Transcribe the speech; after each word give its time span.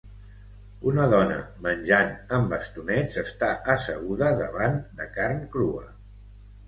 Una 0.91 1.03
dona 1.09 1.35
menjant 1.65 2.15
amb 2.37 2.49
bastonets 2.53 3.21
està 3.25 3.51
asseguda 3.75 4.33
davant 4.41 4.81
de 5.03 5.09
carn 5.19 5.45
crua. 5.57 5.85